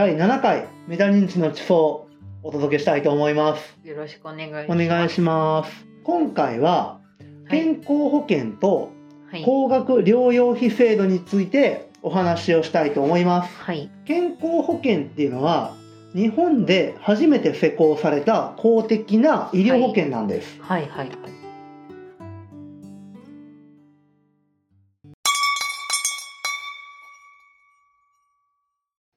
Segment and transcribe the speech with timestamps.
[0.00, 2.08] 第7回メタ認知の地方
[2.42, 3.76] お届けしたいと思います。
[3.84, 4.72] よろしくお願いします。
[4.72, 5.86] お願いします。
[6.04, 7.00] 今回はは
[7.48, 7.50] い。
[7.50, 8.92] 健康保険と
[9.30, 9.44] はい。
[9.44, 13.54] 高額療養費制度についてお話をしたいと思います。
[13.58, 13.90] はい。
[14.06, 15.74] 健康保険っていうのは
[16.14, 20.62] 日本で初めて施行された公的な医療保険なんです。
[20.62, 20.88] はい。
[20.88, 21.10] はい。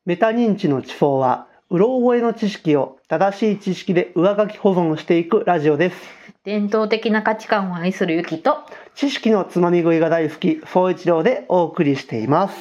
[0.05, 5.95] メタ認知の地方はうろ覚えの知識を正しい知識で上書き保存していくラジオです。
[6.43, 8.57] 伝統的な価値観を愛するゆきと。
[8.95, 12.55] 知識のつまみ食いが大好き総一郎でお送りしています。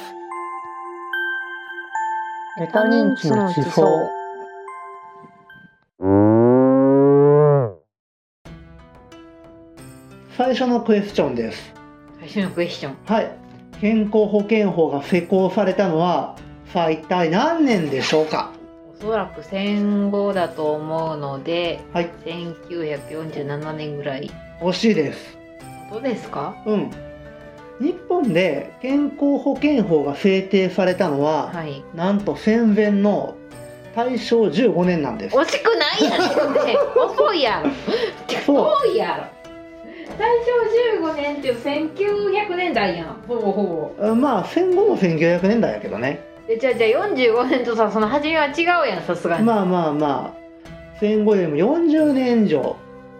[2.61, 3.83] メタ認知の地方
[10.37, 11.73] 最初のクエスチョンです。
[12.21, 12.97] 最初のクエスチョン。
[13.05, 13.37] はい。
[13.81, 16.37] 健康保険法が施行されたのは
[16.73, 18.51] さあ一体何年でしょうか？
[18.99, 22.09] おそらく戦後だと思うので、はい。
[22.25, 24.31] 1947年ぐらい。
[24.61, 25.37] 惜しいです。
[25.91, 26.55] どうですか？
[26.65, 26.91] うん。
[27.79, 31.83] 日本で健康保険法が制定されたのは、はい。
[31.93, 33.35] なんと戦前の
[33.95, 35.35] 大正15年なんです。
[35.35, 36.75] 惜しくないやろね。
[36.97, 37.69] 遅いやろ。
[38.55, 39.23] 遅いやろ。
[40.17, 43.07] 大正15年っていう1900年代やん。
[43.27, 44.07] ほぼほぼ。
[44.07, 46.32] あまあ戦後も1900年代やけどね。
[46.47, 49.43] でじゃあじゃあ45年とさその初めは違うやんさすがに。
[49.43, 50.43] まあまあまあ
[50.99, 52.75] 戦後よりも40年以上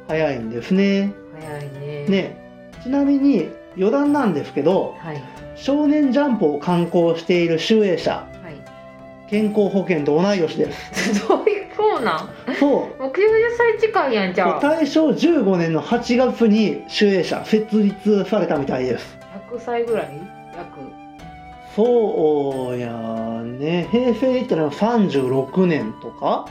[0.07, 1.13] 早いんですね。
[1.39, 2.05] 早いね。。
[2.07, 2.38] ね。
[2.83, 5.23] ちなみに余談なんですけど、はい。
[5.55, 9.29] 少年ジャンプを刊行している集英社はい。
[9.29, 11.16] 健康保険と同い年です。
[11.25, 12.55] そういうそうなん？
[12.59, 12.71] そう。
[12.71, 13.13] もう90
[13.57, 14.59] 歳近いやんじゃあ。
[14.59, 19.17] 大正15年の8月に集英社設立されたみたいです。
[19.51, 20.11] 100歳ぐらい？
[20.55, 20.79] 約。
[21.75, 22.91] そうや
[23.43, 23.88] ね。
[23.91, 26.47] 平成で言ったら36年とか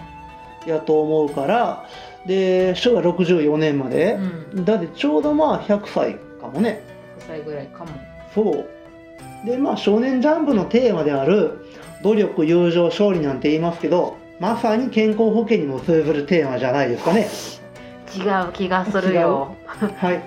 [0.66, 1.88] やと思うから。
[2.26, 4.14] で昭和64年まで。
[4.52, 4.64] う、ん。
[4.64, 6.82] だってちょうどまあ100歳かもね。
[7.20, 7.90] 100歳ぐらいかも。
[8.34, 9.46] そう。
[9.46, 11.66] でまあ少年ジャンプのテーマである
[12.02, 17.28] 努力友情勝利なんて言いますけどまさに健康保険にも通ずるテーマじゃないですかね。
[18.14, 19.54] 違う気がするよ。
[19.66, 20.20] はい。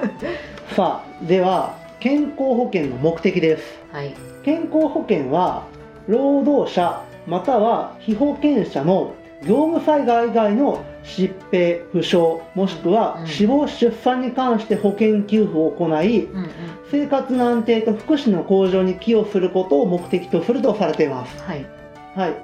[0.76, 4.14] さあでは健康保険の目的ですはい。
[4.44, 5.66] 健康保険は
[6.08, 12.16] 労働者または被保険者の業務災害以外の疾病負傷
[12.54, 16.50] もしくはうん死亡出産に関して保険給付を行いうんうん。
[16.90, 21.42] 生活の安定と福祉の向上に寄与することを目的とするとされています。
[21.42, 21.66] はい。
[22.14, 22.34] はい、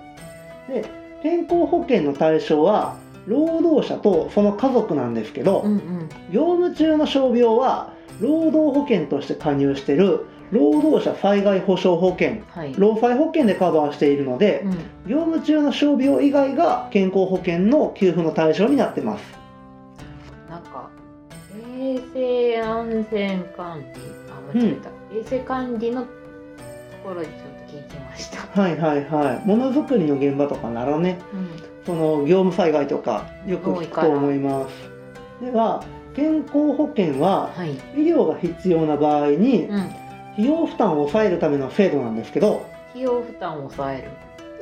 [0.68, 0.84] で
[1.22, 2.96] 健康保険の対象は
[3.26, 6.08] 労働者とその家族なんですけど、うんうん。
[6.32, 12.74] 業務中の傷病は労働保険として加入している労働者災害保障保険はい。
[12.76, 14.72] 労災保険でカバーしているのでう、ん。
[15.08, 19.24] 業務中の傷病以外が健康保険の給付の対象になってます。
[20.50, 20.90] なんか
[21.78, 23.86] 衛生安全管理
[24.30, 26.08] あ間違えた、衛生管理のと
[27.02, 28.60] ころにちょっと聞いてました。
[28.60, 29.48] はいはいはい。
[29.48, 31.48] ものづくりの現場とかならね、うん。
[31.86, 34.90] その業務災害とかよく聞くと思います。
[35.44, 35.82] では、
[36.14, 37.72] 健康保険ははい。
[37.72, 39.80] 医療が必要な場合にうん。
[40.34, 44.08] 費用負担を抑えるための制度なんですけど、費用負担を抑え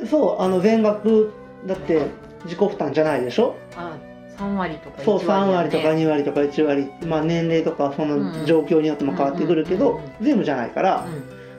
[0.01, 0.07] る。
[0.09, 1.33] そう、あの全額
[1.67, 2.07] だって
[2.45, 3.55] 自己負担じゃないでしょ？
[3.77, 3.97] あ、
[4.37, 11.07] 三割とかそう、1 3割とかやね2割とか1割、まあ年齢とかそうんうんの状況によっても変わってくるけどうんうんうんうん、全部じゃないから、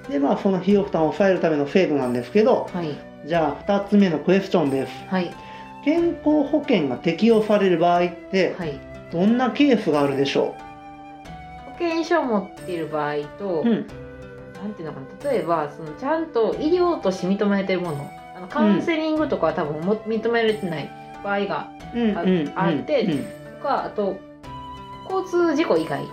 [0.09, 2.79] で、まあその費用負担を抑えるための制度なんですけど、うん。
[2.79, 2.97] はい。
[3.25, 4.93] じゃあ2つ目のクエスチョンです。
[5.07, 5.31] はい。
[5.85, 8.77] 健康保険が適用される場合って、はい。
[9.11, 10.55] どんなケースがあるでしょ
[11.65, 13.87] 保険証を持っている場合と、ううん。
[14.61, 15.31] なんていうのかな？
[15.31, 18.09] 例えばそのちゃんと医療として認められてるもの。
[18.35, 20.89] あのカウンセリングとかは多分も認められてない
[21.23, 21.71] 場合が
[22.55, 23.25] あってうん
[23.57, 24.17] とかあと
[25.09, 26.03] 交通事故以外。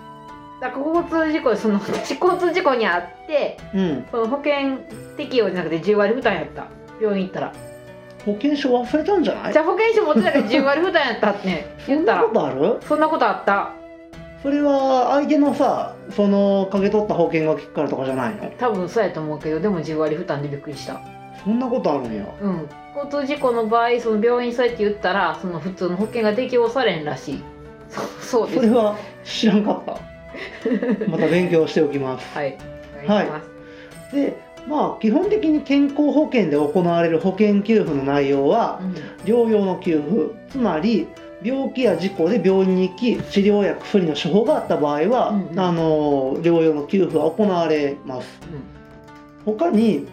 [0.61, 4.07] だから交通事故その私 交通事故にあってうん。
[4.11, 4.79] その保険
[5.17, 6.67] 適用じゃなくて10割負担やった。
[7.01, 7.53] 病院行ったら
[8.27, 9.53] 保険証忘れたんじゃない？
[9.53, 12.23] じゃあ保険証持ってたけど10割負担やったって言ったら。
[12.25, 12.77] ことある？
[12.87, 13.73] そんなことあった。
[14.43, 18.51] それは相手のさ、そのかけ取った保険が効くからとかじゃないの？
[18.59, 21.01] 多分そうやと思うけどでも10割負担でびっくりした。
[21.45, 22.25] そんなことあるんや。
[22.41, 22.69] うん。
[22.95, 27.43] 交通事故の場合その病院そうやって言ったらその普通の保険が適用されんらしい。
[27.89, 28.57] そうそうです。
[28.59, 29.99] それは知らんかった。
[31.09, 32.37] また勉強しておきます。
[32.37, 32.57] はい。
[33.05, 33.41] お願いしま
[34.11, 38.81] す、で、まあ基本的に健康保険で行われる保険給付の内容は、
[39.25, 41.07] 療養の給付、つまり
[41.43, 45.61] 病気や事故で病院に行き治療や薬の処方があった場合は、うんうん。
[45.61, 48.41] あの療養の給付は行われます。
[48.49, 48.55] うん。
[48.55, 48.63] うん
[49.45, 50.07] 他に、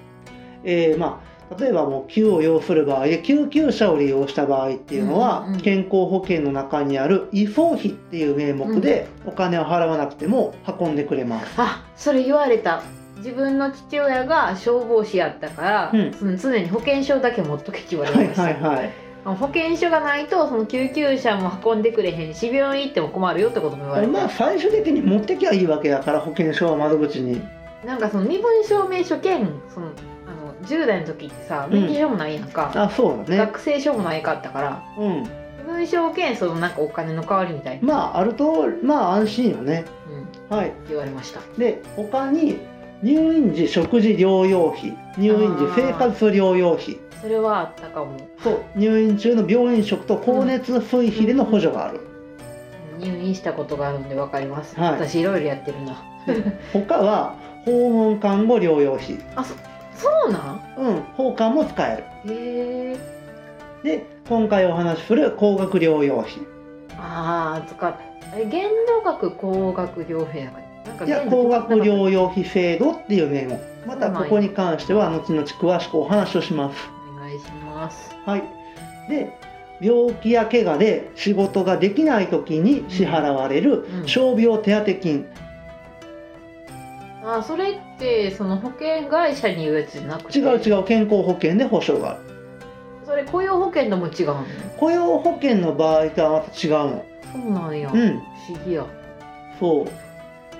[0.63, 11.53] えーまあ例えばもう急を要する場合で救急車を利用した場合っていうのは、うんうん健康保険の中にある違法費っていう名目でお金を払わなくても運んでくれます。
[11.57, 12.81] あそれ言われた
[13.17, 18.93] 自分の父親が消防士やったから、うんその常に保険証だけ持っとけって言われはいました、はいはい。
[19.23, 27.41] 保険証がないとその救急車も運んでくれへんし病院行っても困るよってことも言われて、まあ最終的に持ってきゃいいわけやから保険証は窓口に。
[27.85, 29.87] なんかその身分証明書兼その
[30.27, 33.37] あの10代の時ってさうん免許証もないやんか、あそうだね。
[33.37, 35.23] 学生証もないかったからうん。
[35.57, 39.85] 身分証兼そのなんかお金の代わりみたいな、まああるとまあ安心よね。
[40.49, 40.73] うん、はい。
[40.87, 42.59] 言われましたで他に
[43.03, 46.97] 入院時食事療養費入院時生活療養費。
[47.21, 48.17] それはあったかも。
[48.43, 51.99] と入院中の病院食と光熱費費での補助がある。
[52.99, 54.91] 入院したことがあるんでわかります、はい。
[54.93, 56.03] 私いろいろやってるな。
[56.71, 59.17] 他は訪問看護療養費。
[59.35, 59.53] あそ
[59.95, 60.39] そうな
[60.77, 60.87] ん？
[60.87, 62.33] うん、訪韓も使える。
[62.33, 62.97] へえ
[63.83, 66.33] で今回お話しする高額療養費。
[66.97, 67.93] ああ使っ
[68.37, 70.64] え限度額高額療費だからなんか
[71.05, 73.59] いや高額療養費制度っていう名目。
[73.85, 76.77] またここに関しては後々詳しくお話をします。
[77.15, 78.43] お願いしますはい。
[79.09, 79.31] で、
[79.81, 85.25] 病気や怪我で仕事ができない時に支払われるうん傷病手当金。
[87.23, 90.39] あそれってその保険会社に言うやつじゃなくて？
[90.39, 92.19] 違う違う健康保険で保証がある。
[93.05, 94.45] それ雇用保険とも違うの？
[94.77, 97.05] 雇用保険の場合とはまた違うの。
[97.33, 98.85] そうなんや、うん、不思議や
[99.59, 100.04] そう。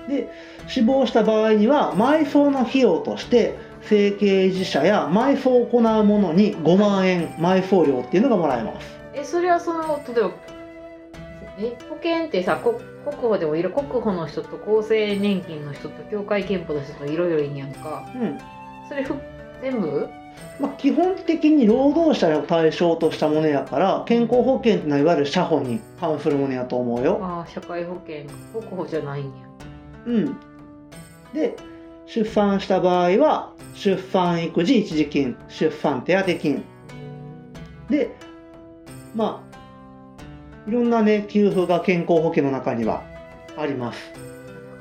[0.08, 0.30] で、
[0.68, 8.96] 死亡した場合には埋葬の費用として整形維持者や埋葬を行う者に5万円埋葬料っていうのがもらえます。
[9.14, 10.30] えそれはその例えば
[11.58, 18.38] え保険ってさこ国保でもいる国保の人と厚生年金の人と協会憲法の人といろいろいんやんかうん。
[18.88, 19.14] それふ
[19.62, 20.08] 全部？
[20.60, 27.18] まあ、基本的に労働者を対象としたものやから健康保険ってのはいわゆる社保に関するものやと思うよ。
[27.22, 29.45] ああ社会保険国保じゃないんや
[30.06, 30.36] うん。
[31.34, 31.56] で
[32.06, 36.64] 出産した場合は出産育児一時金出産手当金
[37.90, 38.16] で
[39.14, 43.02] まあいろんなね給付が健康保険の中には
[43.56, 44.12] あります。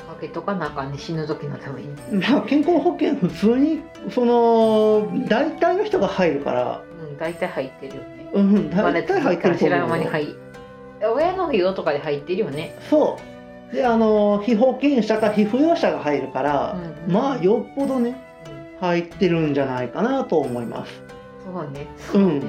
[0.08, 1.90] かけとかなあかんね死ぬ時のために
[2.22, 3.82] まあ健康保険普通に
[4.12, 10.04] その大体の人が入るからうん大体入ってるよねうん大体入ってると知らん思うよ。
[10.04, 10.36] 間に入っ
[11.14, 13.35] 親の費用とかで入ってるよね、そう。
[13.72, 16.78] であの被保険者か被扶養者が入るから、
[17.08, 18.16] うんまあよっぽどね
[18.48, 21.02] うん入ってるんじゃないかなと思います。
[21.44, 21.88] そうね。
[22.12, 22.42] そうね、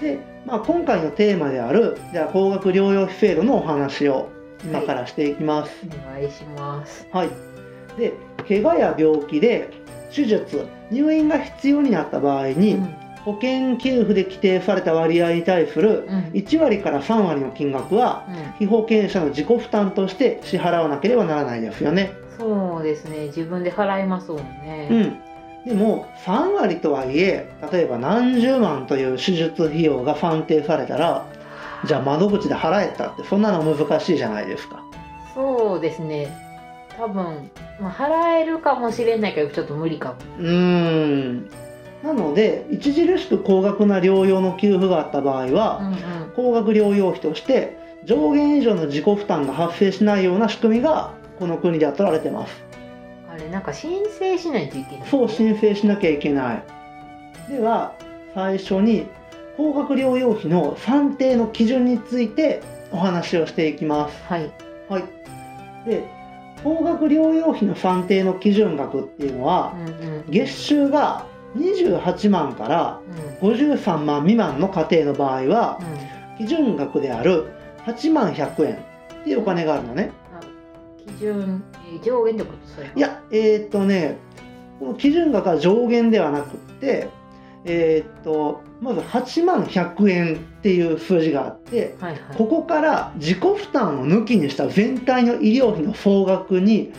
[0.00, 4.28] で、まあ、今回のテーマであるじゃあ高額療養費制度のお話を
[4.64, 5.72] 今からしていきます。
[5.86, 7.06] お願いします。
[7.12, 7.30] はい。
[7.98, 8.12] で
[8.48, 9.70] 怪我や病気で
[10.14, 16.18] 手術入院が必要になった場合に、うん保険給付で規定された割合に対するうん。
[16.32, 18.52] 1割から3割の金額はうん。
[18.58, 22.12] 被保険者の自己負担として支払わなければならないですよね。
[22.38, 23.26] そうですね。
[23.26, 25.20] 自分で払いますもんうね、ん、
[25.66, 31.26] でも3割とはいえ例えば何十万という手術費用が算定されたら
[31.84, 34.82] じゃあ窓口で払えたってそんなの難しいじゃないですか。
[35.34, 36.28] そうですね。
[36.96, 37.50] 多分、
[37.80, 40.14] まあ、払えるかもしれないけどちょっと無理かも。
[40.38, 41.50] うーん
[42.02, 45.92] なので著しく高額な療養の給付があった場合は、
[46.34, 52.62] 高額療養費として上限以上の自己負担が発生しないような仕組みがこの国では取られてます。
[53.30, 55.08] あれなんか申請しないといけない？
[55.08, 56.62] そう申請しなきゃいけない。
[57.50, 57.94] では
[58.34, 59.06] 最初に
[59.56, 64.22] 高額療養費の算定の基準についてお話をしていきます。
[64.24, 64.50] はい
[64.88, 65.04] はい。
[65.86, 66.04] で
[66.64, 71.26] 高額療養費の算定の基準額っていうのはうんうん月収が
[71.56, 73.00] 28万から
[73.42, 73.50] うん。
[73.52, 75.78] 53万未満の家庭の場合は
[76.38, 76.46] うん。
[76.46, 77.52] 基準額である
[77.86, 80.12] 8万100円っていうお金があるのね。
[80.34, 80.40] あ
[81.16, 82.50] 基準、えー上限こと？
[82.66, 82.92] それは。
[82.94, 84.16] いや、えーっとね、
[84.78, 87.08] この基準額は上限ではなくって、
[87.66, 92.22] えーっと、まず8万100円っていう数字があって、はいはい。
[92.38, 96.92] ここから自己負担を抜きにした全体の医療費の総額に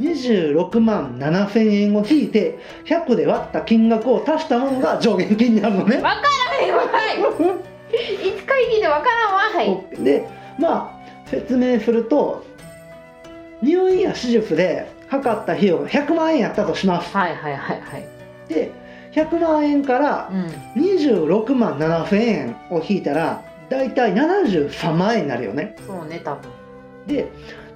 [0.00, 5.96] 26万7千円を引いて、100で割った金額を足したものが上限金になるのね。
[5.96, 6.02] うん、。
[6.02, 6.22] わか
[6.60, 6.82] らへんわ。
[6.82, 7.18] はい。
[7.18, 9.40] いつか聞いてわからんわ。
[9.40, 9.62] は
[9.98, 10.04] い。
[10.04, 12.44] で、まあ、説明すると、
[13.62, 17.16] 入院や手術でかかった費用が100万円やったとします。
[17.16, 18.06] はいはいはいはい。
[18.48, 18.70] で
[19.12, 20.82] 100万円からうん。
[20.82, 25.76] 26万7千円を引いたらだいたい73万円になるよね。
[25.86, 26.50] そうね多分。
[27.06, 27.28] で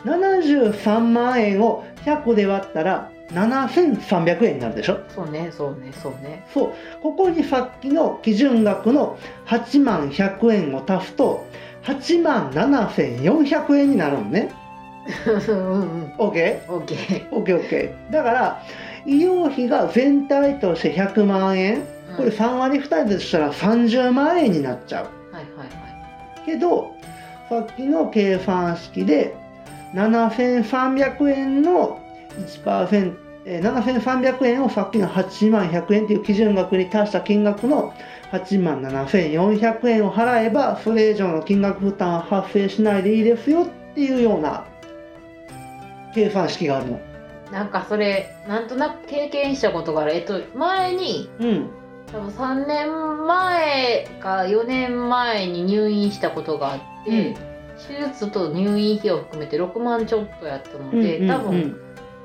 [0.05, 4.99] 73万円を100で割ったら7300円になるでしょ？
[5.15, 11.47] そうねそうねそうねそうここにさっきの基準額の8万100円を足すと
[11.85, 14.51] 8万7400円になるのね
[15.27, 17.69] うんうん OK?OK?OK?OK、オッケー
[18.11, 18.13] OK？
[18.13, 18.63] だから
[19.07, 21.83] 医療費が全体として100万円？
[22.17, 25.05] これうん3割負担でしたら30万円になっちゃう
[25.35, 26.95] はいはいはいけど
[27.49, 29.35] さっきの計算式で
[29.95, 32.01] 7300円の
[32.65, 37.95] 1%えー7300円をさっきの8万100円という基準額に達した金額の
[38.33, 44.67] 8万7400円を払えばそれ以上の金額負担は発生しないでいいですよっていうような
[46.15, 47.01] 計算式があるの。
[47.51, 51.71] なんかそれなんとなく経験したことがあるえっと前にうん。
[52.13, 57.50] 多分3年前か4年前に入院したことがあって、うん
[57.89, 61.81] 手術と入院費を含めて6万ちょっとやったので、多分うん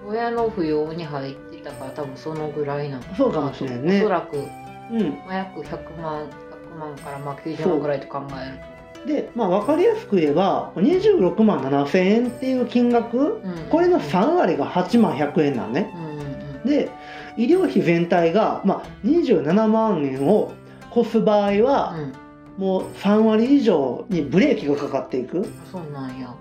[0.08, 4.00] 親の扶養に入ってたから多分そのぐらいなのかなそうかもしれんね。
[4.02, 5.10] おそらく、うん。
[5.26, 13.42] まあ、約100万100万からまあ90万ぐらいと考えるで、まあ分かりやすく言えば26万7000円っていう金額。
[13.70, 15.92] これの3割が8万100円なんね。
[15.96, 16.24] うんうんう
[16.66, 16.70] ん。
[16.70, 16.90] で
[17.38, 20.54] 医療費全体が、まあ、27万円を
[20.94, 22.25] 超す場合は、うん
[22.58, 25.46] もう3割以上にブレーキがかかっていく。
[25.72, 26.34] そうなんや、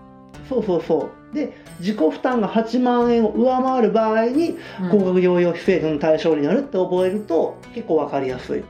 [0.49, 1.35] そうそうそう。
[1.35, 4.91] で自己負担が8万円を上回る場合にうん。
[4.91, 8.61] 高額療養費制度の対象になるって覚えると結構分かりやすい。
[8.61, 8.65] うん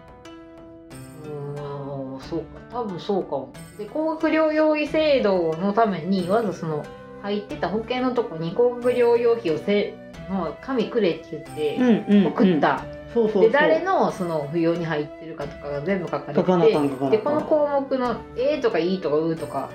[2.21, 2.47] そうか。
[2.71, 3.53] 多分そうかも。
[3.79, 6.85] で高額療養費制度のためにわざその
[7.23, 9.95] 入ってた保険のとこに高額療養費をせ
[10.31, 16.97] の紙くれって言うんってうん、送った、そうそうそうで誰のその扶養に入ってるかとかが全部書かれて書かなあかん書かな。
[16.97, 19.71] あかんでこの項目の「え」とか「い」とか「う」とか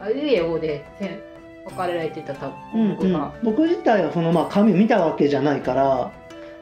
[0.00, 1.20] あいうえおでせ
[1.64, 3.30] 分かれられてた多うんうん。
[3.44, 6.10] 僕自体はそのまあ紙見たわけじゃないから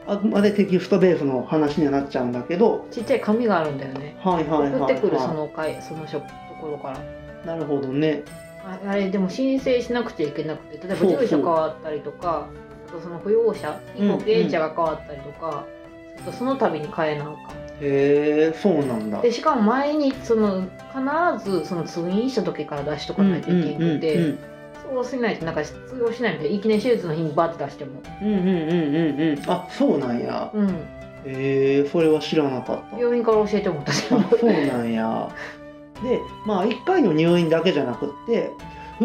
[0.07, 2.85] あくまでテキストベースの話にはなっちゃうんだけど。
[2.91, 4.15] ちっちゃい紙があるんだよね。
[4.19, 6.19] はいはいはい、はい、送ってくるその会そのと
[6.59, 6.99] ころから。
[7.45, 8.23] なるほどね。
[8.63, 12.47] ああれでも申請しなくちゃいけなくて例えば住所変わったりとか
[12.87, 15.80] あとその扶養者うん保険者が変わったりとか、すると
[16.31, 17.35] その度に変えなあかん。
[17.35, 17.35] へ
[17.81, 19.21] えそうなんだ。
[19.21, 24.39] でしかも前にその必ずその通院した時から出しとかないといけなくて、うんうん
[24.91, 28.01] そうしないとなんか通用しないみたいないきなり手術の日にバッて出しても。
[28.21, 29.41] うんうんうんうんうん。
[29.47, 30.51] あそうなんや。
[30.53, 30.69] うん。
[30.69, 30.73] へ
[31.25, 32.97] えそれは知らなかった。
[32.97, 35.29] 病院から教えてもらったあそうなんや。
[36.03, 38.51] でまあ1回の入院だけじゃなくって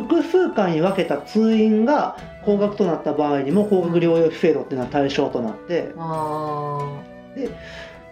[0.03, 7.01] 複数回に分けた通院が高額となった場合にも高額療養費制度っていうのは対象となって、あ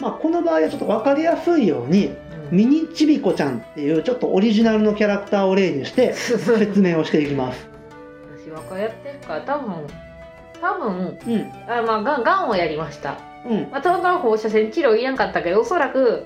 [0.01, 7.69] まあ、この場合はちょっと分かりやすいようにー、うん、ミニちびこちゃんっていうちょっとオリジナルのキャラクターを例にして 説明をしていきます。
[8.39, 9.87] 私若やってるから多分
[10.61, 11.53] 多分うん。
[11.71, 13.19] あまあがんがんをやりました。
[13.47, 13.69] うん。
[13.71, 16.25] まあ、たまたま放射線治療いらんかったけどおそらく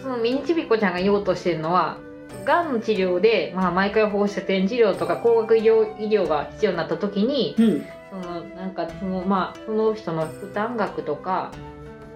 [0.00, 1.96] そのミニチビコちゃんが言おうとしてるのは
[2.44, 7.86] がんの治療で、まあ、毎回放射線治療とか高額医療医療が必要になった時にうん。
[8.10, 11.50] そのなんかその,、まあ、その人の負担額とか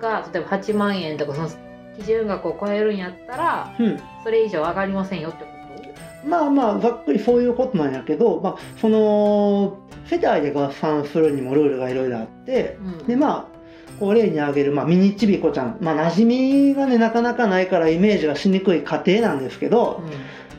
[0.01, 1.49] が例えば8万円とかその
[1.99, 4.01] 基準額を超えるんやったらうん。
[4.23, 5.57] それ以上上がりませんよってこ
[6.27, 13.56] まあまあざっくりそういうことなんやけど、まあ、その世帯で合算するにもルールがいろいろあってと、うん、でまあ
[13.99, 20.03] こう例に挙げる、まあ、ミニちびこちゃん、まあ馴染みがねなかなかないからイメージがしにくい家庭なんですけど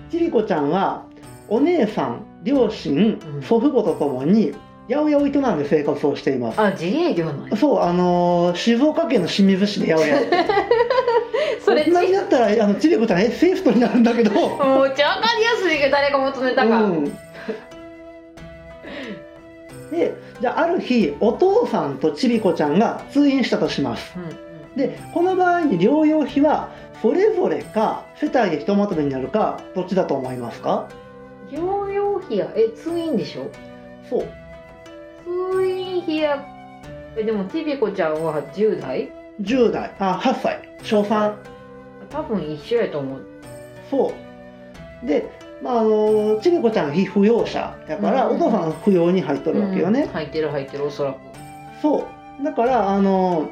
[0.10, 1.06] うちびこちゃんは
[1.48, 3.42] お姉さん両親うん。
[3.42, 4.54] 祖父母とともに
[4.90, 6.58] 八百屋を営んで生活をしています。
[6.58, 7.58] ん、あ自営業なんや。
[7.58, 10.46] そうあのー静岡県の清水市で八百屋。
[11.64, 14.32] それ大人になったらあのちびこちゃんエッセイストになるんだけど。
[14.32, 17.18] もうちゃ分かりやすいけど誰が求めたか、うん、
[19.92, 24.14] でじゃあある日お父さんとちびこちゃんが通院したとします。
[24.18, 26.70] うんうんでこの場合に療養費は
[27.02, 30.88] それぞれか世帯でひとまとめになるかどっちだと思いますか？
[31.50, 33.50] 療養費やえ通院でしょ？
[34.08, 34.28] そう。
[35.26, 36.46] 通院費や
[37.16, 39.96] えでもちびこちゃんは10代？10代。
[39.98, 40.60] あ8歳。
[40.84, 41.34] 小3
[42.12, 43.26] 多分一緒やと思う。
[43.90, 44.14] そ
[45.04, 45.08] う。
[45.08, 45.28] で
[45.62, 51.18] まああのちびこちゃんは被扶養者やから、うんお父さんの扶養に入っとるわけよね、うん入ってる入ってるおそらく。
[51.82, 52.08] そ
[52.42, 52.44] う。
[52.44, 53.50] だからあの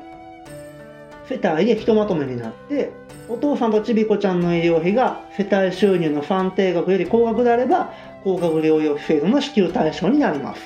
[1.27, 2.91] 世帯でひとまとめになって
[3.27, 7.91] お父さんとちびこちゃんの医療費が世帯収入の算定額より高額であれば
[8.23, 10.61] 高額療養費制度の支給対象になります。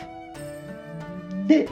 [1.47, 1.69] で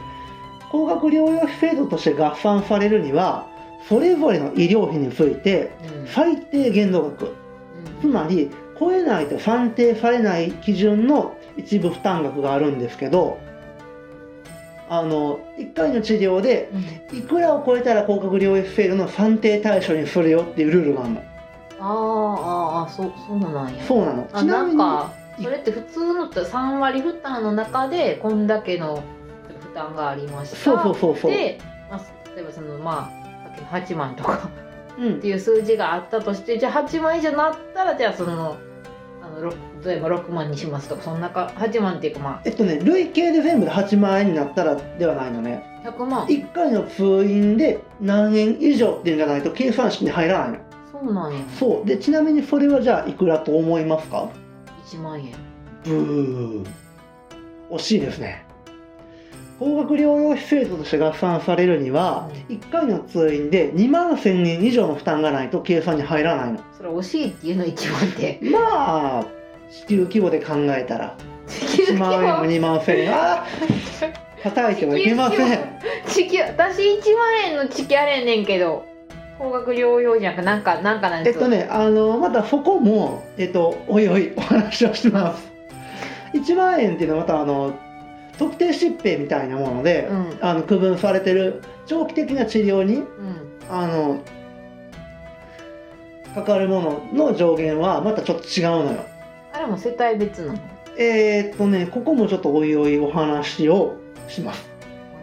[0.71, 3.45] 高額療養費制度として合算されるには
[3.89, 5.71] それぞれの医療費について
[6.01, 6.07] うん。
[6.07, 7.35] 最低限度額。
[7.99, 13.39] つまり超えないと算定されない基準の一部負担額があるんですけど
[14.89, 16.69] あの1回の治療で
[17.11, 17.17] うん。
[17.17, 21.23] いくらを超えたら高額療養費制度の算定対象にするよっていうルールがあるの。
[21.79, 23.83] あーあそうそうなんや。
[23.83, 24.27] そうなの。
[24.31, 29.03] あちなみになんかそれって普通のって3割負担の中でこんだけの
[29.59, 30.55] 負担がありました。
[30.57, 31.31] そうそうそうそう。
[31.31, 31.59] で、
[31.91, 34.49] まあ、例えばそのまあさっきの8万とか
[34.97, 35.15] うん。
[35.15, 38.57] っていう数字があったとしてじゃあ8万以上になったらじゃあその
[39.83, 45.63] 例えば6万にしますとかそんなか8万っていうかまえっとね累計で全部で8万円になったらではないのね。
[45.85, 46.25] あ100万。
[46.27, 50.59] 1回の通院で何円以上っていうんじゃないと計算式に入らないの。
[50.91, 51.39] そうなんや。
[51.59, 51.87] そう。
[51.87, 54.29] でちなみにそれはじゃあいくらと思いますか
[54.87, 55.33] ？1万円。
[55.83, 56.67] ブー。
[57.69, 58.46] 惜しいですね
[59.59, 66.59] 高額療養費制度として合算されるには1回の通院で2万1000円以上の負担がないと計算に入らないの。
[66.77, 69.25] それ惜しいっていうの1万ってまあ
[69.71, 73.15] 地球規模で考えたら地球1万円も規2万1000円。
[73.15, 75.59] あー叩いてはいけません。
[76.07, 78.85] 地球私1万円の地球あれんねんけど
[79.39, 85.51] 高額療養じゃなくなんかなんかなんですえっとねあのまたそこもえっとおいおいお話をします。
[86.33, 87.73] 1万円っていうのはまたあの
[88.37, 90.37] 特定疾病みたいなもので、うん。
[90.41, 93.05] あの区分されてる長期的な治療にうん。
[93.69, 94.21] あの
[96.35, 99.05] かかるものの上限はまたちょっと違うのよ。
[99.53, 100.59] あれも世帯別なの？
[100.97, 104.69] えーっとねここもちょっとおいおいお話をします。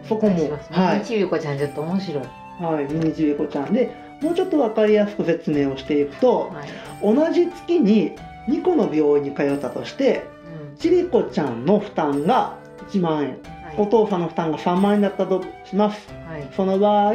[0.07, 0.73] そこもお願いします。
[0.73, 1.01] はい。
[1.03, 2.23] ちびこちゃんちょっと面白い。
[2.61, 3.73] はいミニジビコちゃん。
[3.73, 6.67] でもうちょっと分かりやすく説明をしていくとはい。
[7.01, 8.11] 同じ月に
[8.49, 10.25] 2個の病院に通ったとして
[10.71, 10.77] うん。
[10.77, 12.57] ちびこちゃんの負担が
[12.89, 13.37] 1万円。
[13.77, 13.89] おはい。
[13.89, 16.07] 父さんの負担が3万円だったとします。
[16.27, 16.47] はい。
[16.55, 17.13] その場合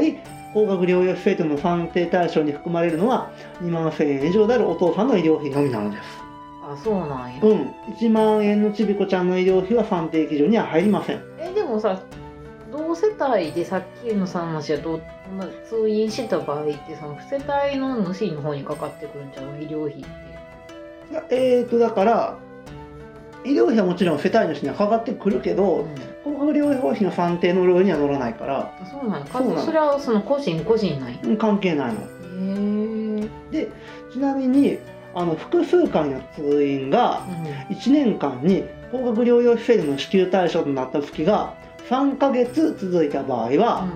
[0.52, 3.30] 高額療養費制度の算定対象に含まれるのは
[3.62, 6.02] 2万1000円以上であるお父さんの医療費のみなのです。
[6.62, 7.40] あそうなんや。
[7.42, 7.74] うん。
[7.98, 11.22] 1万円のちびこちゃんの医療費は算定基準には入りません。
[11.38, 12.00] えでもさ
[12.72, 15.02] 同世帯でさっきのさん話はどう、
[15.36, 17.36] まあ、通院した場合ってその世
[17.68, 19.62] 帯の主の方にかかってくるんちゃう？
[19.62, 21.26] 医療費って。
[21.30, 22.38] えーとだから
[23.44, 25.88] 医療費はもちろん世帯主にはかかってくるけどうん。
[26.24, 28.72] 高額療養費の算定のルールには乗らないから。
[28.80, 32.00] あそうなんやそそれはその個人個人なんやへうん関係ないの。
[33.52, 33.68] え
[34.12, 34.78] ちなみに
[35.14, 37.26] あの複数回の通院が
[37.68, 37.76] うん。
[37.76, 41.54] 1年間に高額療養費制度の支給対象となった月が
[41.88, 43.88] 3ヶ月続いた場合は、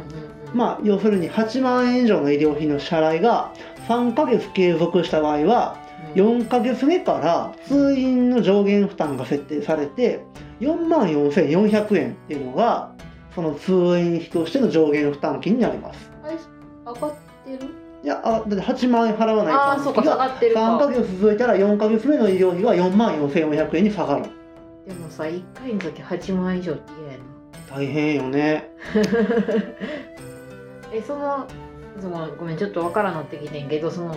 [0.53, 3.53] まあ要するに8万円以上の医療費の支払いが
[3.89, 5.84] 3ヶ月継続した場合はあ
[6.15, 10.25] 4ヶ月目から通院の上限負担が設定されて
[10.61, 12.93] 4万4400円っていうのが
[13.35, 16.11] その通院費としての上限負担金になります。
[16.87, 17.75] 上がってる？
[18.05, 24.25] いやあだって8万円払わないああそうか下ががってる3ヶか月続いたら4ヶ月目の医療費が4万4400円に下がる。
[24.87, 27.25] でもさ1回の時8万以上って嫌やな。
[27.75, 28.71] 大変よね。
[30.93, 31.47] えその
[31.99, 34.17] そのごめんちょっとわからんなってきてんけどその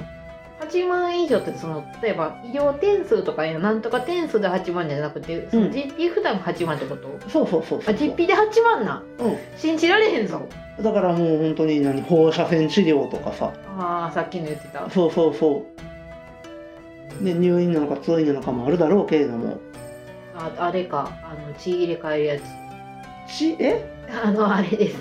[0.60, 7.96] 8万以上ってその例えば医療点数とかいうなんとか点数で8万じゃなくてその実費負担が8万ってこと、そうそうそうそう。
[7.96, 9.04] あ実費で8万な？
[9.20, 9.38] うん。
[9.56, 10.48] 信じられへんぞ。
[10.82, 13.54] だからもう本当に何放射線治療とかさ。
[13.78, 14.90] ああさっきの言ってた。
[14.90, 15.66] そうそうそ
[17.22, 17.24] う。
[17.24, 19.60] で入院なのか通院なのかもあるだろうけれども。
[20.36, 21.12] ああれか。
[21.24, 22.44] あの血入れ替えるやつ。
[23.32, 23.90] ちえ？
[24.24, 24.96] あのあれです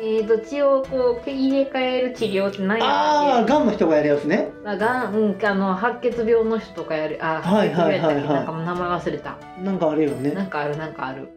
[0.00, 4.48] えーと血をこう入れ替える治療って何あやっけあがんの人がやるやつね。
[4.64, 7.18] あがん、うん、あの白血病の人とかやる。
[7.20, 8.24] あはいはいはいはい。
[8.24, 9.36] なんかもう名前忘れた。
[9.60, 10.30] なんかあるよね。
[10.30, 11.28] なんかあるなんかある。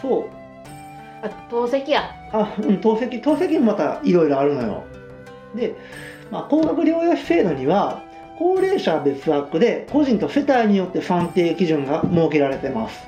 [0.00, 0.24] そう。
[1.22, 2.10] あ透析や。
[2.32, 3.20] あうん透析。
[3.20, 4.84] 透析もまたいろいろあるのよ。
[5.54, 5.74] で、
[6.30, 8.02] まあ、高額療養費制度には
[8.38, 13.06] 高齢者は別枠で個人と世帯によって算定基準が設けられてます。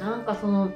[0.00, 0.72] なんかその世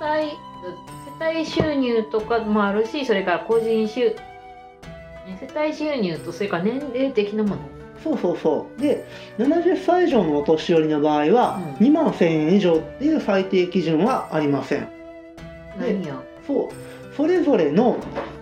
[0.00, 4.16] 帯世帯収入とかもあるしそれから個人収ね
[5.40, 7.56] 世帯収入とそれから年齢的なもの。
[8.02, 8.80] そうそうそう。
[8.80, 9.06] で
[9.38, 11.86] 70歳以上のお年寄りの場合は、うん。
[11.86, 14.88] 2万1000円以上っていう最低基準はありません。
[15.78, 17.16] 何やそう。
[17.16, 17.98] それぞれの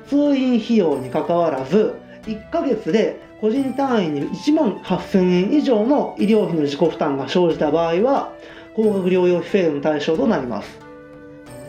[0.09, 8.33] 通院費用にかかわらず1ヶ月で個人単位に1万8000円以上の医療費の自己負担が生じた場合は
[8.75, 10.79] 高額療養費制度の対象となります。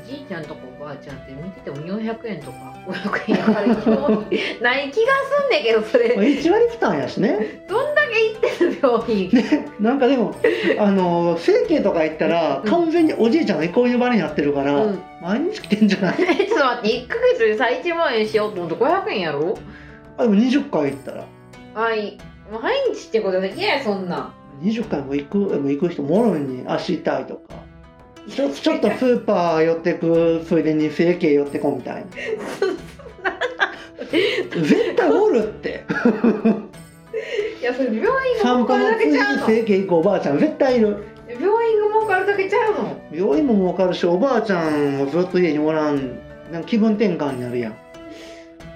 [0.06, 3.78] おじいちゃんとかおばあちゃんって見てても400円とか500円やから病
[4.32, 6.16] 院ない気がすんねんけどそれ。
[6.16, 7.64] まあ1割負担やしね。
[7.68, 9.72] どんだけ行ってる病院。
[9.80, 10.36] なんかでも
[10.80, 12.70] あの整形とか行ったらうん。
[12.70, 15.00] 完全におじいちゃんが憩いの場になってるから、うん。
[15.22, 16.16] 毎日来てんじゃない？
[16.22, 19.58] えちょっと待って1ヶ月でさ1万円しようと思って500円やろ？
[20.18, 21.26] あでも20回行ったら。
[21.76, 22.18] あい。
[22.52, 24.18] 毎日ってことでいやそんな。
[24.18, 27.56] ん20回も行くでも行く人もおるのに足痛いとか
[28.30, 32.10] ちょちょっとスーパー寄ってくついでに整形寄ってこみたいな。
[34.52, 35.86] 絶対おるって。
[37.62, 38.08] いやそれ病院
[38.44, 39.46] が儲かるだけちゃうの。
[39.46, 41.04] 整形行くおばあちゃん絶対いる。
[41.28, 43.02] 病院が儲かるだけちゃうの。
[43.12, 46.20] 病院も儲かるしおばあちゃんもずっと家におらん。
[46.52, 47.76] なんか気分転換になるやん。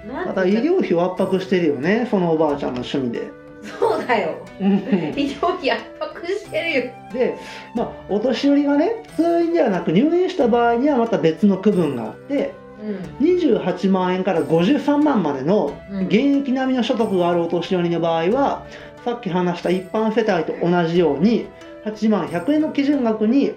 [0.06, 3.28] また医療費を圧迫してるよねそのおばあちゃんの趣味で。
[3.62, 4.36] そうだよ。
[4.60, 4.72] うん。
[5.16, 6.92] 医療費圧迫してるよ。
[7.12, 7.36] で
[7.74, 12.52] まあお年寄りがね通院ではなく入院した場合にはまた別の区分があって
[13.20, 16.06] う28万円から53万までのん。
[16.06, 18.66] 現役並みの所得があるお年寄りの場合は
[19.04, 21.46] さっき話した一般世帯と同じように
[21.84, 23.52] 8万100円の基準額に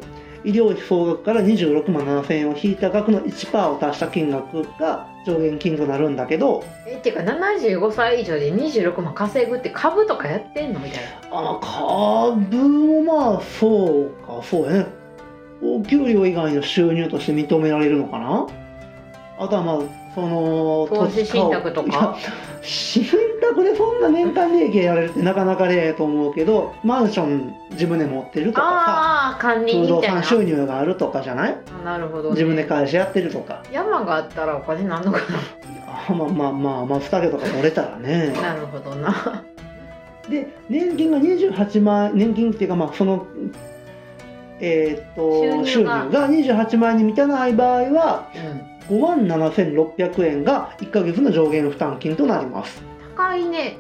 [0.46, 11.10] 医療費総額から26万7000円を引いた額の1%を足した金額が上限金となるんだけどえっていうか75歳以上で26万稼ぐって株とかやってんのみたいな。
[11.32, 14.88] あ株もまあそうかそうやね。
[15.62, 18.48] お給料以外の収入として認められるのかな？
[19.38, 19.80] あとはまあ
[20.16, 22.18] その投資信託とか？
[22.62, 23.06] 信
[23.42, 31.58] 託でそんな年間利益やられるってなかなかレアやと思うけどマンション自分で持ってるとかああ管さ不動産収入があるとかじゃない？
[31.82, 33.64] あなるほど、ね、自分で会社やってるとか。
[33.72, 35.20] 山があったらお金なんのか
[36.10, 38.32] あまあまあまあまあ2桁とか取れたらね。
[38.36, 39.44] ななるほどな。
[40.30, 43.26] で年金が28万年金っていうかまあその
[44.60, 52.82] えーっと収収入が入が28万円に満たない場合はうん5万7600円が1ヶ月の上限負担金となります。
[53.16, 53.78] 高いね。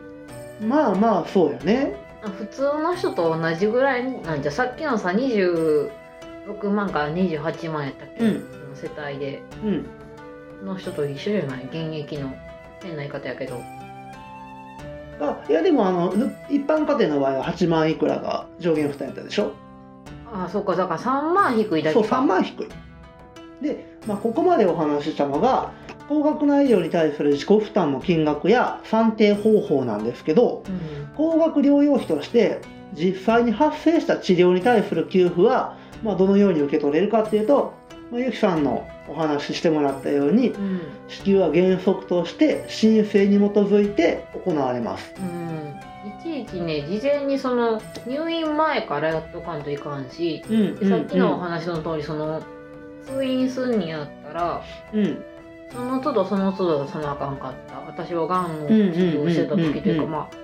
[0.61, 1.95] まあまあそうやね。
[2.37, 4.51] 普通の人と同じぐらいなんじゃ。
[4.51, 5.89] さっきのさ26
[6.69, 8.43] 万から28万やったっけ、うん。
[8.75, 9.41] 世帯で。
[9.63, 9.85] うん。
[10.65, 11.65] の人と一緒じゃない？
[11.65, 12.33] 現役の
[12.81, 13.61] 変な言い方やけど。
[15.21, 16.13] あいやでもあの
[16.49, 19.53] 一般家庭の場合は8万いくらが上限負担やったでしょ？
[20.31, 20.75] ああそうか。
[20.75, 22.67] だから3万低いだけそうか3万低い
[23.61, 25.71] で、まあ、ここまでお話ししたのが
[26.07, 31.09] 高額な医療に対する自己負担の金額や算定方法なんですけどうん。
[31.15, 32.61] 高額療養費として
[32.93, 37.73] 実際に発生した治療に対する給付は、まあ、どのように受け取れるかっていうと、
[38.11, 40.81] まあ、ゆきさんのお話ししてもらったようにうん。
[41.07, 45.13] 支給は原則として申請に基づいて行われます。
[45.19, 45.75] うん。
[46.07, 52.41] いちいちね事前にその入院前からやっとかんといかんしうんでさっきのお話の通りその
[53.09, 54.61] 通院すんにやったら
[54.93, 55.05] うん。
[55.05, 55.25] うん
[55.71, 57.79] その都度その都度出さなあかんかった。
[57.81, 60.35] 私はがんの治療してた時というかまあ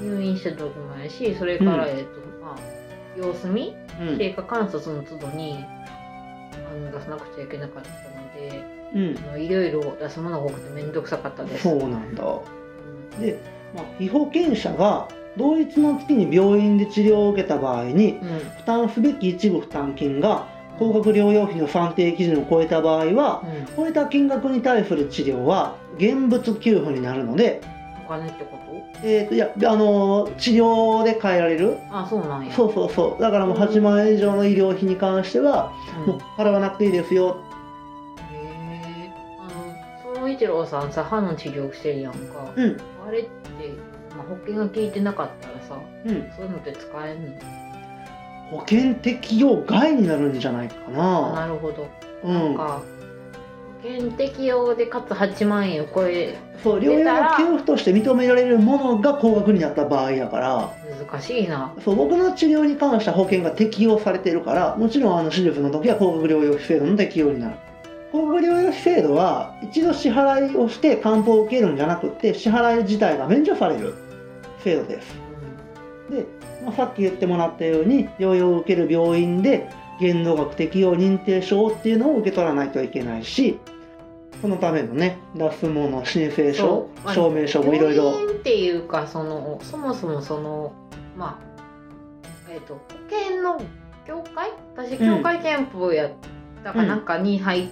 [0.00, 1.98] 入院してた時もやしそれから、うん。
[1.98, 2.10] えっと
[2.42, 4.18] まあ様子見うん。
[4.18, 8.64] 経過観察の都度にあの出さなくちゃいけなかったので
[8.94, 9.42] うん。
[9.42, 11.64] いろいろ出すものが多くて面倒くさかったです。
[11.64, 12.24] そうなんだ。
[12.24, 13.20] うん。
[13.20, 13.38] で、
[13.74, 18.38] まあ、被保険者が同一の月に病院で治療を受けた場合にうん。
[18.38, 23.76] 負担すべき一部負担金が高額療養費の算定基準を超えた場合はうん。
[23.76, 27.60] 超えた金額に対する治療は現物給付になるので、
[28.04, 28.64] お金ってこと？
[29.06, 31.76] えー、といやあのー治療で変えられる。
[31.90, 32.52] あそうなんや。
[32.52, 33.22] そうそうそう。
[33.22, 35.72] だからもう8万円以上の医療費に関しては
[36.06, 36.12] うん。
[36.14, 37.36] もう払わなくていいですよ。
[38.32, 38.34] へ
[39.06, 42.76] えあの総一郎さんさ歯の治療してるやんか、うん。
[43.06, 43.28] あれって、
[44.16, 46.30] まあ、保険が効いてなかったらさうん。
[46.36, 47.63] そういうのって使えんの？
[48.50, 51.32] 保険適用外になるんじゃないかあな。
[51.32, 51.88] なるほど、
[52.24, 52.34] うん。
[52.34, 52.82] なんか
[53.82, 60.72] 保険適用でかつ8万円を超えそう療養の給付として認められるものが高額になった場合やから。
[61.08, 61.74] 難しいな。
[61.84, 67.56] そう僕の治療に関しては保険が適用されているからもちろんあの手術の時は高額療養費制度の適用になる。
[68.10, 73.94] 高額療養費制度は一度支払いをして還付を受けるんじゃなくて支払い自体が免除される
[74.60, 75.23] 制度です
[76.14, 76.26] で、
[76.64, 79.68] まあ、さっき言ってもらったように療養を受ける病院で
[80.00, 83.58] 限度額適用認定証っていうのを受け取らないといけないし
[84.40, 88.12] そのためのね出すもの申請書証明書もいろいろ。
[88.30, 90.72] っていうかそのそもそもその
[91.16, 93.60] まあえっ、と保険の
[94.06, 94.50] 協会？
[94.76, 96.10] 私協会憲法やっ
[96.62, 97.68] たかなんかに入っ、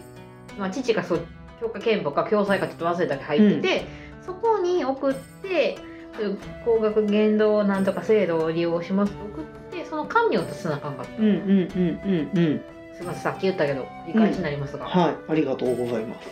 [0.58, 1.26] まあ、父がそう
[1.60, 3.86] 協会憲法か共済かちょっと忘れたけど入ってて、
[4.24, 5.76] そこに送って
[6.64, 9.12] 高額限度なんとか制度を利用します。
[9.12, 12.60] と送ってその紙を出さなあかんかった、うんうんうんうんうん。
[12.94, 16.28] すみませんさっき言ったけど繰り返しになりますが、はい、ありがとうございます。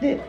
[0.00, 0.20] で、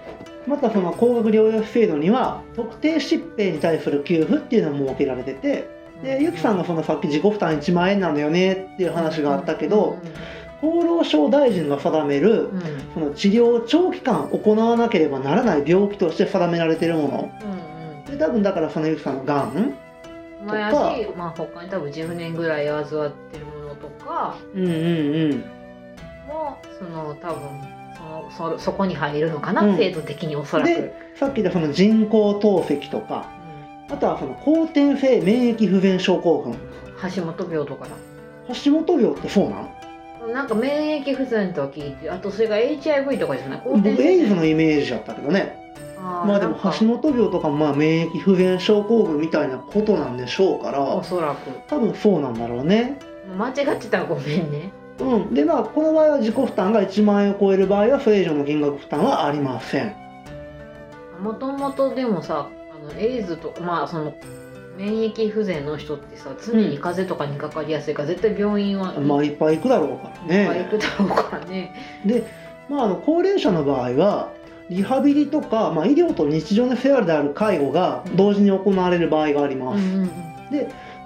[0.48, 5.68] またその高額療養費制度には特定疾病に対する給付っていうのも設けられてて、
[6.04, 9.98] で、ゆきさんがそのさっき自己負担1万円なのよねっていう話があったけど、
[10.62, 12.58] 厚労省大臣が定めるうん。
[12.58, 17.32] うんその治療を長期間行わなければならない病気として定められているもの。
[18.08, 19.74] うんうんで、多分だからそのゆきさんのがん、
[20.46, 24.36] まあやとかし、まあ、他に多分10年ぐらい患ってるものとか。
[24.54, 25.44] うんうんうん。
[26.28, 27.42] もその多分
[28.36, 29.78] そのそそこに入るのかな、うん。
[29.78, 30.68] 制度的におそらく。
[30.68, 33.30] でさっき言ったその人工透析とか。
[33.88, 36.54] あとはその後天性免疫不全症候群。
[36.54, 36.60] うん
[37.14, 37.92] 橋本病とかだ。
[38.64, 39.58] 橋本病ってそうな
[40.28, 40.34] ん？
[40.34, 43.62] なんか免疫不全とは聞いてあとそれが HIV とかじゃない？
[43.66, 45.65] 僕エイズのイイメージだったけどね
[46.26, 50.82] まあでも橋橋本病とかもまあ免疫不全症候群みたいなことなんでしょうから。
[50.82, 51.50] おそらく。
[51.68, 53.00] 多分そうなんだろうね。
[53.38, 55.34] 間違ってたらごめんねうん。
[55.34, 59.96] でまあこの場合は自己負担が1万円を超える場合はそれ以上の金額負担はありません。
[61.22, 64.14] もともとでもさあのエイズとかまあその
[64.78, 72.02] 免疫不全の人ってさ常に風邪とかにかかりやすいから絶対病院はまあいっぱい行くだろうからいっぱい行くねだろうからね。
[72.06, 72.24] で
[72.70, 74.34] まああの高齢者の場合は
[74.70, 80.10] リハビリとか、まあ、医療と日常のフェアである介護が同時に行われる場合があります、うんうん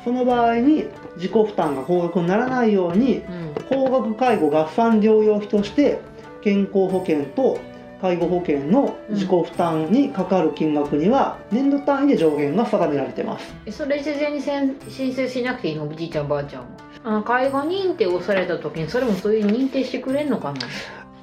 [0.03, 0.85] その場合に
[1.17, 3.53] 自己負担が高額にならないようにうん。
[3.67, 5.99] 高額介護合算療養費として
[6.41, 7.59] 健康保険と
[8.01, 13.53] 介護保険の自己負担にかかる金額には年度単位で上限が定められてます。
[13.65, 15.83] えそれ事前に申請しなくていいの？
[15.83, 16.69] おじいちゃんばあちゃんも
[17.03, 20.59] あ介護認定をされた時にそれもそういう認定してくれんのかな？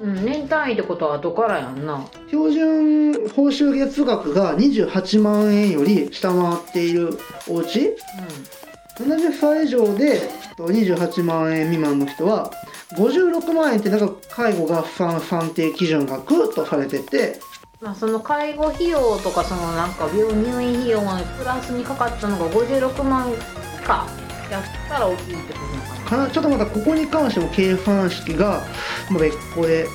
[0.00, 2.04] うん年単位ってことは後からやんな。
[2.28, 7.96] 標準報酬月額が28万円より下回っているお家。
[8.98, 10.22] 70歳以上で
[10.56, 12.50] と28万円未満の人は
[12.94, 17.40] 56万円ってなんか介護合算算定基準がグッとされてて。
[17.78, 23.30] まあ、その介護費用とかそのなんか病入院費用がプラスにかかったのが56万
[23.86, 24.06] か
[24.50, 25.58] やったら大きいってこ
[26.04, 26.30] とかな。
[26.30, 28.64] ちょっとまたここに関しても計算式が
[29.10, 29.86] まあ別個で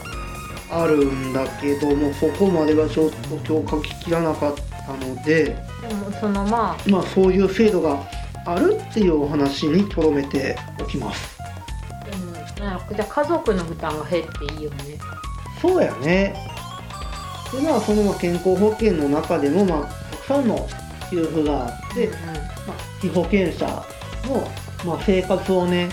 [0.70, 3.10] あるんだけどもそこまではちょっ
[3.46, 8.04] と今日書ききらなかったのででもそのまあまあそういう制度が
[8.46, 11.38] あるっていうお話にとどめておきます。
[12.06, 14.98] でもじゃあ家族の負担が減っていいよね。
[15.62, 16.36] そうやね。
[17.54, 20.68] でまあそのまあ健康保険の中でもまあたくさんの
[21.10, 22.14] 給付があって、うん。
[22.14, 23.86] まあ、被保険者
[24.28, 24.48] の、
[24.86, 25.90] まあ、生活をね、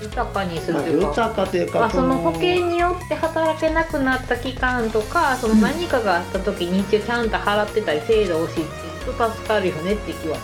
[0.00, 8.66] 豊かにするまあ、というか、豊かというかまあ、その保険によって働けなくなった期間とかその何かがあった時に一応ちゃんと払ってたり制度を知ってる
[9.14, 10.36] と助かるよねって気は。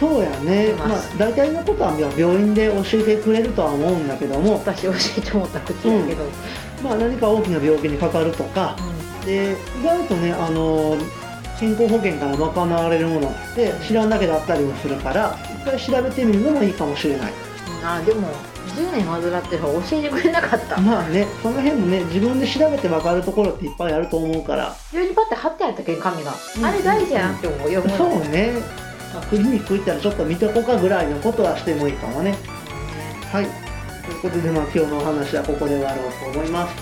[0.00, 6.24] そうやね、まあまあ、大体のことは病院で教えてくれるとは思うんだけども、私教えてもらった口だけど、
[6.82, 8.76] まあ、何か大きな病気にかかるとか。
[9.24, 10.96] で意外とねあの
[11.58, 17.32] 健康保険から賄われるものって知らんだけだったりもするから一回調べてみるのもいいかもしれない。
[17.32, 18.28] うんあでも
[18.74, 20.80] 10年患ってる方教えてくれなかった。
[20.80, 24.74] まあねその辺もね自分で調べて分かるところっていっぱいあると思うから。
[24.92, 28.52] 病院にパッて貼ってあったけん紙が、うんあれ大事やなって思うよ、そうね、
[29.12, 32.34] まあ、クリニック行ったらちょっと見とこうかぐらいのことはしてもいいかもね。
[33.30, 33.46] はい。
[34.06, 36.74] ということでまあ今日のお話はここで終わろうと思います。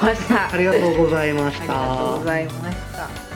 [0.00, 3.27] ありがとうございましありたがとうございました